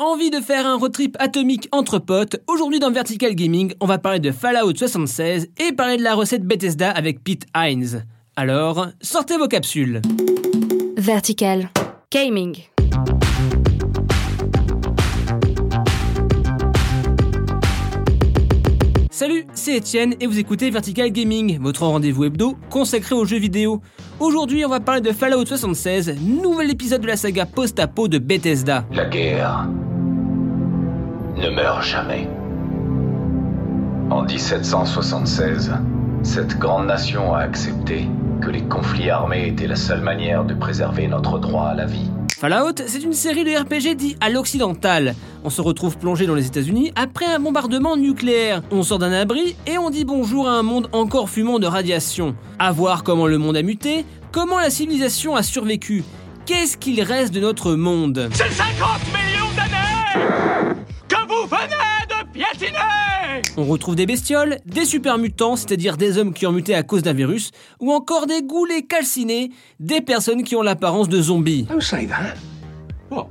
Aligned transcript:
Envie 0.00 0.30
de 0.30 0.38
faire 0.38 0.64
un 0.64 0.76
road 0.76 0.92
trip 0.92 1.16
atomique 1.18 1.68
entre 1.72 1.98
potes? 1.98 2.36
Aujourd'hui 2.46 2.78
dans 2.78 2.92
Vertical 2.92 3.34
Gaming, 3.34 3.72
on 3.80 3.86
va 3.86 3.98
parler 3.98 4.20
de 4.20 4.30
Fallout 4.30 4.76
76 4.76 5.48
et 5.58 5.72
parler 5.72 5.96
de 5.96 6.04
la 6.04 6.14
recette 6.14 6.44
Bethesda 6.44 6.88
avec 6.88 7.24
Pete 7.24 7.46
Hines. 7.56 8.04
Alors, 8.36 8.86
sortez 9.00 9.36
vos 9.36 9.48
capsules. 9.48 10.00
Vertical 10.96 11.70
Gaming. 12.12 12.58
Salut, 19.10 19.46
c'est 19.52 19.74
Étienne 19.74 20.14
et 20.20 20.28
vous 20.28 20.38
écoutez 20.38 20.70
Vertical 20.70 21.10
Gaming, 21.10 21.58
votre 21.60 21.84
rendez-vous 21.84 22.26
hebdo 22.26 22.56
consacré 22.70 23.16
aux 23.16 23.24
jeux 23.24 23.40
vidéo. 23.40 23.82
Aujourd'hui, 24.20 24.64
on 24.64 24.68
va 24.68 24.78
parler 24.78 25.00
de 25.00 25.10
Fallout 25.10 25.44
76, 25.44 26.20
nouvel 26.20 26.70
épisode 26.70 27.00
de 27.00 27.08
la 27.08 27.16
saga 27.16 27.46
post-apo 27.46 28.06
de 28.06 28.18
Bethesda. 28.18 28.86
La 28.92 29.06
guerre 29.06 29.66
ne 31.38 31.50
meurt 31.50 31.82
jamais. 31.82 32.28
En 34.10 34.22
1776, 34.22 35.72
cette 36.22 36.58
grande 36.58 36.86
nation 36.86 37.34
a 37.34 37.40
accepté 37.40 38.08
que 38.40 38.50
les 38.50 38.62
conflits 38.62 39.10
armés 39.10 39.48
étaient 39.48 39.66
la 39.66 39.76
seule 39.76 40.00
manière 40.00 40.44
de 40.44 40.54
préserver 40.54 41.06
notre 41.06 41.38
droit 41.38 41.68
à 41.68 41.74
la 41.74 41.86
vie. 41.86 42.10
Fallout, 42.36 42.82
c'est 42.86 43.02
une 43.02 43.12
série 43.12 43.44
de 43.44 43.50
RPG 43.50 43.96
dit 43.96 44.16
à 44.20 44.30
l'occidental. 44.30 45.14
On 45.44 45.50
se 45.50 45.60
retrouve 45.60 45.98
plongé 45.98 46.26
dans 46.26 46.34
les 46.34 46.46
États-Unis 46.46 46.92
après 46.94 47.26
un 47.26 47.40
bombardement 47.40 47.96
nucléaire. 47.96 48.62
On 48.70 48.82
sort 48.82 48.98
d'un 48.98 49.12
abri 49.12 49.56
et 49.66 49.76
on 49.78 49.90
dit 49.90 50.04
bonjour 50.04 50.48
à 50.48 50.52
un 50.52 50.62
monde 50.62 50.88
encore 50.92 51.28
fumant 51.28 51.58
de 51.58 51.66
radiation. 51.66 52.36
À 52.58 52.70
voir 52.72 53.02
comment 53.02 53.26
le 53.26 53.38
monde 53.38 53.56
a 53.56 53.62
muté, 53.62 54.04
comment 54.32 54.58
la 54.58 54.70
civilisation 54.70 55.34
a 55.34 55.42
survécu. 55.42 56.04
Qu'est-ce 56.46 56.76
qu'il 56.76 57.02
reste 57.02 57.34
de 57.34 57.40
notre 57.40 57.74
monde? 57.74 58.28
C'est 58.32 58.50
50 58.50 58.68
millions 59.12 59.18
d'années 59.18 59.18
que 59.18 59.27
vous 61.28 61.46
venez 61.46 62.06
de 62.08 62.32
piétiner 62.32 63.42
On 63.56 63.64
retrouve 63.64 63.94
des 63.94 64.06
bestioles, 64.06 64.58
des 64.64 64.84
super 64.84 65.18
mutants, 65.18 65.56
c'est-à-dire 65.56 65.96
des 65.96 66.18
hommes 66.18 66.32
qui 66.32 66.46
ont 66.46 66.52
muté 66.52 66.74
à 66.74 66.82
cause 66.82 67.02
d'un 67.02 67.12
virus, 67.12 67.50
ou 67.80 67.92
encore 67.92 68.26
des 68.26 68.42
goulets 68.42 68.82
calcinés, 68.82 69.50
des 69.78 70.00
personnes 70.00 70.42
qui 70.42 70.56
ont 70.56 70.62
l'apparence 70.62 71.08
de 71.08 71.20
zombies. 71.20 71.64
Don't 71.64 71.80
say 71.80 72.06
that. 72.06 72.34
What? 73.10 73.28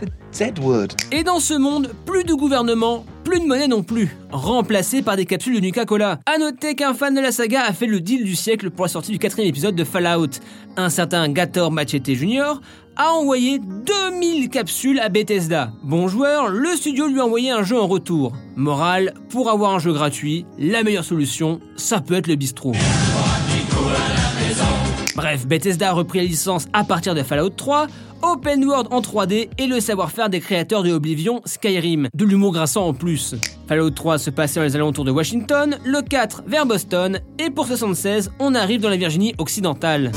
The 0.00 0.08
Z 0.32 0.60
word. 0.60 0.88
Et 1.12 1.22
dans 1.22 1.40
ce 1.40 1.54
monde, 1.54 1.92
plus 2.04 2.24
de 2.24 2.34
gouvernement, 2.34 3.04
plus 3.26 3.40
de 3.40 3.44
monnaie 3.44 3.66
non 3.66 3.82
plus, 3.82 4.16
remplacé 4.30 5.02
par 5.02 5.16
des 5.16 5.26
capsules 5.26 5.56
de 5.56 5.60
Nuka-Cola. 5.60 6.20
A 6.26 6.38
noter 6.38 6.76
qu'un 6.76 6.94
fan 6.94 7.12
de 7.12 7.20
la 7.20 7.32
saga 7.32 7.64
a 7.64 7.72
fait 7.72 7.86
le 7.86 8.00
deal 8.00 8.24
du 8.24 8.36
siècle 8.36 8.70
pour 8.70 8.84
la 8.84 8.88
sortie 8.88 9.10
du 9.10 9.18
quatrième 9.18 9.48
épisode 9.48 9.74
de 9.74 9.82
Fallout. 9.82 10.30
Un 10.76 10.90
certain 10.90 11.28
Gator 11.28 11.72
Machete 11.72 12.14
Jr. 12.14 12.60
a 12.96 13.10
envoyé 13.10 13.58
2000 13.58 14.48
capsules 14.48 15.00
à 15.00 15.08
Bethesda. 15.08 15.72
Bon 15.82 16.06
joueur, 16.06 16.50
le 16.50 16.70
studio 16.76 17.08
lui 17.08 17.18
a 17.18 17.24
envoyé 17.24 17.50
un 17.50 17.64
jeu 17.64 17.80
en 17.80 17.88
retour. 17.88 18.32
Morale, 18.54 19.12
pour 19.28 19.50
avoir 19.50 19.74
un 19.74 19.80
jeu 19.80 19.92
gratuit, 19.92 20.46
la 20.56 20.84
meilleure 20.84 21.04
solution, 21.04 21.58
ça 21.74 22.00
peut 22.00 22.14
être 22.14 22.28
le 22.28 22.36
bistrot. 22.36 22.74
Bref, 25.16 25.46
Bethesda 25.46 25.88
a 25.88 25.92
repris 25.92 26.18
la 26.18 26.26
licence 26.26 26.66
à 26.74 26.84
partir 26.84 27.14
de 27.14 27.22
Fallout 27.22 27.48
3, 27.48 27.86
Open 28.20 28.62
World 28.62 28.88
en 28.90 29.00
3D 29.00 29.48
et 29.56 29.66
le 29.66 29.80
savoir-faire 29.80 30.28
des 30.28 30.40
créateurs 30.40 30.82
de 30.82 30.92
Oblivion, 30.92 31.40
Skyrim, 31.46 32.08
de 32.12 32.24
l'humour 32.26 32.52
grinçant 32.52 32.86
en 32.86 32.92
plus. 32.92 33.34
Fallout 33.66 33.88
3 33.88 34.18
se 34.18 34.28
passait 34.28 34.60
dans 34.60 34.66
les 34.66 34.76
alentours 34.76 35.06
de 35.06 35.10
Washington, 35.10 35.78
le 35.86 36.02
4 36.02 36.42
vers 36.46 36.66
Boston, 36.66 37.18
et 37.38 37.48
pour 37.48 37.66
76, 37.66 38.30
on 38.38 38.54
arrive 38.54 38.82
dans 38.82 38.90
la 38.90 38.98
Virginie 38.98 39.34
occidentale. 39.38 40.12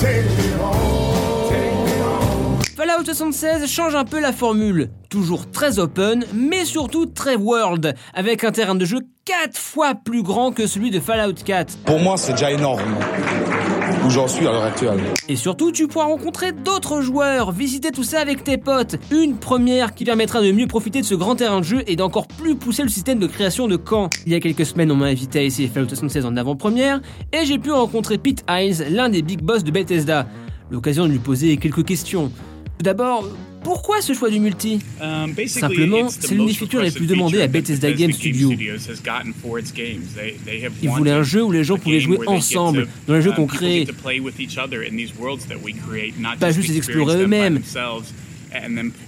Fallout 2.75 3.05
76 3.05 3.71
change 3.71 3.95
un 3.95 4.03
peu 4.03 4.19
la 4.19 4.33
formule, 4.33 4.89
toujours 5.09 5.49
très 5.49 5.79
open, 5.79 6.25
mais 6.33 6.65
surtout 6.65 7.05
très 7.05 7.37
world, 7.37 7.95
avec 8.13 8.43
un 8.43 8.51
terrain 8.51 8.75
de 8.75 8.83
jeu 8.83 8.99
4 9.23 9.57
fois 9.57 9.95
plus 9.95 10.23
grand 10.23 10.51
que 10.51 10.67
celui 10.67 10.91
de 10.91 10.99
Fallout 10.99 11.35
4. 11.45 11.77
Pour 11.85 11.99
moi, 11.99 12.17
c'est 12.17 12.33
déjà 12.33 12.51
énorme 12.51 12.97
j'en 14.09 14.27
suis 14.27 14.47
à 14.47 14.51
l'heure 14.51 14.63
actuelle. 14.63 14.99
Et 15.27 15.35
surtout, 15.35 15.71
tu 15.71 15.87
pourras 15.87 16.05
rencontrer 16.05 16.51
d'autres 16.51 17.01
joueurs, 17.01 17.51
visiter 17.51 17.91
tout 17.91 18.03
ça 18.03 18.19
avec 18.19 18.43
tes 18.43 18.57
potes. 18.57 18.95
Une 19.11 19.37
première 19.37 19.93
qui 19.93 20.05
permettra 20.05 20.41
de 20.41 20.51
mieux 20.51 20.67
profiter 20.67 21.01
de 21.01 21.05
ce 21.05 21.15
grand 21.15 21.35
terrain 21.35 21.59
de 21.59 21.65
jeu 21.65 21.83
et 21.87 21.95
d'encore 21.95 22.27
plus 22.27 22.55
pousser 22.55 22.83
le 22.83 22.89
système 22.89 23.19
de 23.19 23.27
création 23.27 23.67
de 23.67 23.75
camps. 23.75 24.09
Il 24.25 24.31
y 24.31 24.35
a 24.35 24.39
quelques 24.39 24.65
semaines, 24.65 24.91
on 24.91 24.95
m'a 24.95 25.07
invité 25.07 25.39
à 25.39 25.43
essayer 25.43 25.67
Fallout 25.67 25.89
76 25.89 26.25
en 26.25 26.35
avant-première 26.37 27.01
et 27.33 27.45
j'ai 27.45 27.59
pu 27.59 27.71
rencontrer 27.71 28.17
Pete 28.17 28.43
Hines, 28.49 28.83
l'un 28.89 29.09
des 29.09 29.21
big 29.21 29.41
boss 29.41 29.63
de 29.63 29.71
Bethesda. 29.71 30.27
L'occasion 30.71 31.05
de 31.05 31.11
lui 31.11 31.19
poser 31.19 31.57
quelques 31.57 31.85
questions. 31.85 32.31
Tout 32.77 32.83
d'abord, 32.83 33.25
pourquoi 33.63 34.01
ce 34.01 34.13
choix 34.13 34.29
du 34.29 34.39
multi 34.39 34.79
Simplement, 35.47 36.09
c'est 36.09 36.33
l'une 36.33 36.47
des 36.47 36.53
features 36.53 36.81
les 36.81 36.91
plus 36.91 37.05
demandées 37.05 37.41
à 37.41 37.47
Bethesda 37.47 37.91
Game 37.91 38.11
Studio. 38.11 38.51
Ils 40.81 40.89
voulaient 40.89 41.11
un 41.11 41.23
jeu 41.23 41.43
où 41.43 41.51
les 41.51 41.63
gens 41.63 41.77
pouvaient 41.77 41.99
jouer 41.99 42.19
ensemble, 42.27 42.87
dans 43.07 43.15
les 43.15 43.21
jeux 43.21 43.31
qu'on 43.31 43.47
crée, 43.47 43.87
pas 46.39 46.51
juste 46.51 46.69
les 46.69 46.77
explorer 46.77 47.21
eux-mêmes 47.21 47.61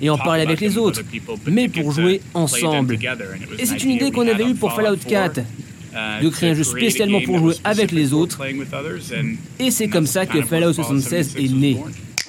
et 0.02 0.10
en 0.10 0.18
parler 0.18 0.44
avec 0.44 0.62
les 0.62 0.78
autres, 0.78 1.02
mais 1.48 1.68
pour 1.68 1.92
jouer 1.92 2.22
ensemble. 2.34 3.00
Et 3.58 3.66
c'est 3.66 3.84
une 3.84 3.92
idée 3.92 4.12
qu'on 4.12 4.28
avait 4.28 4.46
eue 4.46 4.56
pour 4.56 4.74
Fallout 4.74 4.98
4, 5.08 5.42
de 6.22 6.30
créer 6.30 6.52
un 6.52 6.54
jeu 6.54 6.64
spécialement 6.64 7.22
pour 7.22 7.40
jouer 7.40 7.56
avec 7.64 7.92
les 7.92 8.14
autres, 8.14 8.40
et 9.60 9.72
c'est 9.72 9.88
comme 9.88 10.08
ça 10.08 10.26
que 10.26 10.42
Fallout 10.42 10.74
76 10.74 11.36
est 11.38 11.52
né. 11.52 11.78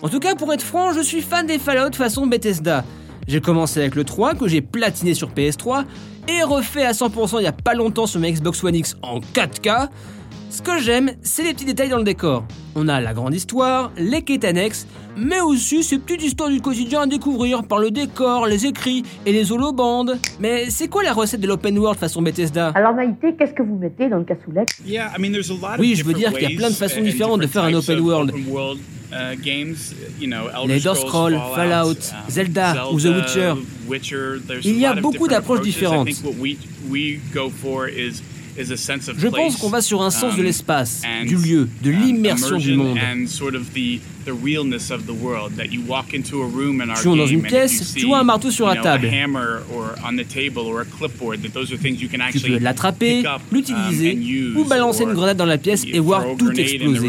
En 0.03 0.09
tout 0.09 0.19
cas, 0.19 0.35
pour 0.35 0.53
être 0.53 0.63
franc, 0.63 0.93
je 0.93 1.01
suis 1.01 1.23
fan 1.23 1.47
des 1.47 1.61
Fallout 1.61 1.95
façon 1.95 2.27
Bethesda. 2.27 2.85
J'ai 3.29 3.41
commencé 3.41 3.79
avec 3.79 3.95
le 3.95 4.03
3 4.03 4.35
que 4.35 4.49
j'ai 4.49 4.61
platiné 4.61 5.15
sur 5.15 5.31
PS3 5.31 5.85
et 6.27 6.43
refait 6.43 6.85
à 6.85 6.91
100% 6.91 7.37
il 7.39 7.45
y 7.45 7.47
a 7.47 7.53
pas 7.53 7.75
longtemps 7.75 8.07
sur 8.07 8.19
ma 8.19 8.29
Xbox 8.29 8.65
One 8.65 8.75
X 8.75 8.97
en 9.03 9.21
4K. 9.21 9.91
Ce 10.51 10.61
que 10.61 10.81
j'aime, 10.81 11.13
c'est 11.23 11.45
les 11.45 11.55
petits 11.55 11.67
détails 11.67 11.89
dans 11.89 11.99
le 11.99 12.05
décor. 12.05 12.45
On 12.75 12.89
a 12.89 13.01
la 13.01 13.15
grande 13.15 13.33
histoire, 13.33 13.93
les 13.97 14.23
quêtes 14.23 14.45
annexes, 14.45 14.89
mais 15.17 15.41
aussi 15.41 15.85
ces 15.85 15.99
petites 15.99 16.25
histoires 16.25 16.51
du 16.51 16.61
quotidien 16.61 17.03
à 17.03 17.07
découvrir 17.07 17.63
par 17.63 17.79
le 17.79 17.93
décor, 17.93 18.47
les 18.47 18.67
écrits 18.67 19.05
et 19.25 19.33
les 19.33 19.53
holobandes. 19.53 20.19
Mais 20.41 20.69
c'est 20.69 20.89
quoi 20.89 21.05
la 21.05 21.13
recette 21.13 21.41
de 21.41 21.47
l'open 21.47 21.79
world 21.79 22.01
façon 22.01 22.23
Bethesda? 22.23 22.73
Alors 22.75 22.93
Maïté, 22.93 23.37
qu'est-ce 23.39 23.55
que 23.55 23.63
vous 23.63 23.77
mettez 23.77 24.09
dans 24.09 24.19
le 24.19 24.25
cassoulet? 24.25 24.67
Oui, 25.79 25.95
je 25.95 26.05
veux 26.05 26.13
dire 26.13 26.33
qu'il 26.33 26.51
y 26.51 26.53
a 26.53 26.57
plein 26.57 26.71
de 26.71 26.75
façons 26.75 27.03
différentes 27.03 27.41
de 27.41 27.47
faire 27.47 27.63
un 27.63 27.75
open 27.75 28.01
world. 28.01 28.33
Les 30.67 30.89
Elder 30.89 30.95
Scrolls, 30.95 31.39
Fallout, 31.55 31.99
Zelda 32.29 32.89
ou 32.91 32.99
The 33.01 33.05
Witcher. 33.05 33.55
Il 34.65 34.79
y 34.79 34.87
a 34.87 34.95
beaucoup 34.95 35.29
d'approches 35.29 35.61
différentes. 35.63 36.09
Je 39.19 39.29
pense 39.29 39.57
qu'on 39.57 39.69
va 39.71 39.81
sur 39.81 40.03
un 40.03 40.11
sens 40.11 40.37
de 40.37 40.43
l'espace, 40.43 41.03
du 41.27 41.37
lieu, 41.37 41.69
de 41.83 41.91
l'immersion 41.91 42.57
du 42.59 42.75
monde. 42.77 42.99
Tu 46.95 47.09
entres 47.09 47.17
dans 47.17 47.27
une 47.27 47.41
pièce, 47.49 47.95
tu 47.95 48.07
vois 48.07 48.19
un 48.19 48.25
marteau 48.25 48.51
sur 48.51 48.67
la 48.67 48.75
table. 48.83 49.07
Tu 52.33 52.39
peux 52.41 52.59
l'attraper, 52.65 53.23
l'utiliser 53.51 54.13
ou 54.57 54.65
balancer 54.65 55.03
une 55.05 55.15
grenade 55.15 55.37
dans 55.39 55.45
la 55.47 55.59
pièce 55.59 55.85
et 55.85 55.99
voir 55.99 56.23
tout 56.37 56.47
exploser. 56.61 57.09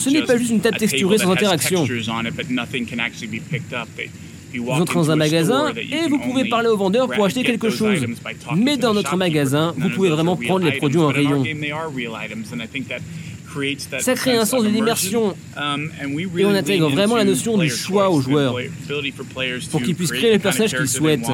Ce 0.00 0.10
n'est 0.10 0.22
pas 0.22 0.36
juste 0.38 0.50
une 0.50 0.60
table 0.60 0.78
texturée 0.78 1.18
sans 1.18 1.30
interaction. 1.32 1.84
Vous 4.54 4.70
entrez 4.70 4.94
dans 4.94 5.10
un 5.10 5.16
magasin 5.16 5.72
et 5.74 6.08
vous 6.08 6.18
pouvez 6.18 6.48
parler 6.48 6.68
au 6.68 6.76
vendeur 6.76 7.08
pour 7.08 7.24
acheter 7.24 7.42
quelque 7.42 7.70
chose. 7.70 8.04
Mais 8.56 8.76
dans 8.76 8.94
notre 8.94 9.16
magasin, 9.16 9.74
vous 9.76 9.90
pouvez 9.90 10.08
vraiment 10.10 10.36
prendre 10.36 10.64
les 10.64 10.72
produits 10.72 11.00
en 11.00 11.08
rayon. 11.08 11.44
Ça 13.98 14.14
crée 14.14 14.36
un 14.36 14.44
sens 14.44 14.62
de 14.62 14.68
l'immersion 14.68 15.34
et 16.36 16.44
on 16.44 16.50
intègre 16.54 16.88
vraiment 16.90 17.16
la 17.16 17.24
notion 17.24 17.56
du 17.58 17.70
choix 17.70 18.10
aux 18.10 18.20
joueurs 18.20 18.56
pour 19.70 19.82
qu'ils 19.82 19.94
puissent 19.94 20.12
créer 20.12 20.32
les 20.32 20.38
personnages 20.38 20.74
qu'ils 20.76 20.88
souhaitent. 20.88 21.28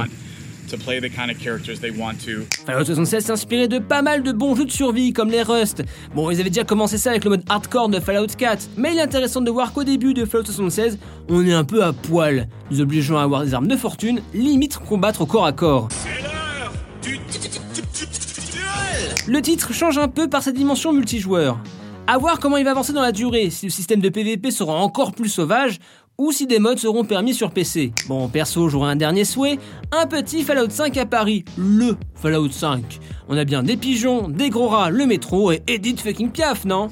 Fallout 2.66 2.84
76 2.84 3.24
s'est 3.24 3.32
inspiré 3.32 3.68
de 3.68 3.78
pas 3.78 4.02
mal 4.02 4.22
de 4.22 4.32
bons 4.32 4.54
jeux 4.54 4.64
de 4.64 4.70
survie 4.70 5.12
comme 5.12 5.30
les 5.30 5.42
Rust. 5.42 5.82
Bon, 6.14 6.30
ils 6.30 6.40
avaient 6.40 6.50
déjà 6.50 6.64
commencé 6.64 6.98
ça 6.98 7.10
avec 7.10 7.24
le 7.24 7.30
mode 7.30 7.44
hardcore 7.48 7.88
de 7.88 8.00
Fallout 8.00 8.26
4, 8.36 8.70
mais 8.76 8.92
il 8.92 8.98
est 8.98 9.02
intéressant 9.02 9.40
de 9.40 9.50
voir 9.50 9.72
qu'au 9.72 9.84
début 9.84 10.14
de 10.14 10.24
Fallout 10.24 10.44
76, 10.44 10.98
on 11.28 11.46
est 11.46 11.52
un 11.52 11.64
peu 11.64 11.82
à 11.84 11.92
poil, 11.92 12.48
nous 12.70 12.80
obligeant 12.80 13.18
à 13.18 13.22
avoir 13.22 13.44
des 13.44 13.54
armes 13.54 13.68
de 13.68 13.76
fortune, 13.76 14.20
limite 14.32 14.78
combattre 14.78 15.22
au 15.22 15.26
corps 15.26 15.46
à 15.46 15.52
corps. 15.52 15.88
Le 19.26 19.40
titre 19.40 19.72
change 19.72 19.96
un 19.96 20.08
peu 20.08 20.28
par 20.28 20.42
sa 20.42 20.52
dimension 20.52 20.92
multijoueur. 20.92 21.58
À 22.06 22.18
voir 22.18 22.38
comment 22.38 22.58
il 22.58 22.64
va 22.64 22.72
avancer 22.72 22.92
dans 22.92 23.00
la 23.00 23.12
durée, 23.12 23.48
si 23.48 23.64
le 23.64 23.70
système 23.70 24.00
de 24.00 24.10
PVP 24.10 24.50
sera 24.50 24.74
encore 24.74 25.12
plus 25.12 25.30
sauvage, 25.30 25.78
ou 26.18 26.32
si 26.32 26.46
des 26.46 26.58
modes 26.58 26.78
seront 26.78 27.04
permis 27.04 27.34
sur 27.34 27.50
PC. 27.50 27.92
Bon, 28.06 28.28
perso, 28.28 28.68
j'aurai 28.68 28.90
un 28.90 28.96
dernier 28.96 29.24
souhait, 29.24 29.58
un 29.92 30.06
petit 30.06 30.42
Fallout 30.42 30.70
5 30.70 30.96
à 30.96 31.06
Paris, 31.06 31.44
le 31.56 31.96
Fallout 32.14 32.50
5. 32.50 33.00
On 33.28 33.36
a 33.36 33.44
bien 33.44 33.62
des 33.62 33.76
pigeons, 33.76 34.28
des 34.28 34.50
gros 34.50 34.68
rats, 34.68 34.90
le 34.90 35.06
métro 35.06 35.50
et 35.50 35.62
Edith 35.66 36.00
fucking 36.00 36.30
Piaf, 36.30 36.64
non? 36.64 36.88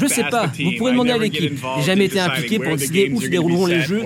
Je 0.00 0.06
sais 0.06 0.24
pas, 0.24 0.46
vous 0.46 0.72
pourrez 0.78 0.92
demander 0.92 1.12
à 1.12 1.18
l'équipe. 1.18 1.58
J'ai 1.76 1.82
jamais 1.82 2.06
été 2.06 2.20
impliqué 2.20 2.58
pour 2.58 2.76
décider 2.76 3.10
où 3.12 3.20
se 3.20 3.28
dérouleront 3.28 3.66
les 3.66 3.82
jeux 3.82 4.02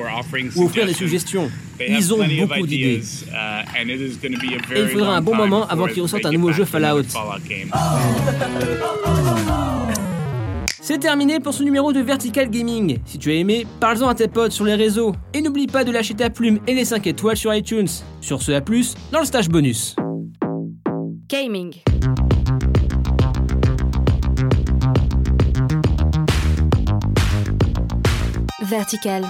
ou 0.57 0.65
offrir 0.65 0.87
des 0.87 0.95
suggestions. 0.95 1.51
Ils 1.81 2.13
ont 2.13 2.19
beaucoup 2.19 2.67
d'idées. 2.67 3.03
Uh, 3.29 4.75
et 4.75 4.81
il 4.81 4.89
faudra 4.89 5.17
un 5.17 5.21
bon 5.21 5.35
moment 5.35 5.67
avant 5.69 5.87
qu'ils 5.87 6.03
ressortent 6.03 6.27
un 6.27 6.33
nouveau 6.33 6.53
jeu 6.53 6.65
Fallout. 6.65 7.03
C'est 10.89 11.01
terminé 11.01 11.39
pour 11.39 11.53
ce 11.53 11.63
numéro 11.63 11.93
de 11.93 12.01
Vertical 12.01 12.49
Gaming. 12.49 13.01
Si 13.05 13.19
tu 13.19 13.31
as 13.31 13.35
aimé, 13.35 13.67
parle-en 13.79 14.09
à 14.09 14.15
tes 14.15 14.27
potes 14.27 14.53
sur 14.53 14.65
les 14.65 14.75
réseaux. 14.75 15.13
Et 15.35 15.43
n'oublie 15.43 15.67
pas 15.67 15.85
de 15.85 15.93
lâcher 15.93 16.15
ta 16.15 16.31
plume 16.31 16.61
et 16.67 16.73
les 16.73 16.87
5 16.87 17.07
étoiles 17.07 17.37
sur 17.37 17.55
iTunes. 17.55 17.89
Sur 18.23 18.41
ce, 18.41 18.53
à 18.53 18.63
plus 18.63 18.95
dans 19.13 19.19
le 19.21 19.27
stage 19.27 19.51
bonus. 19.51 19.97
Gaming. 21.29 21.75
Vertical. 28.63 29.27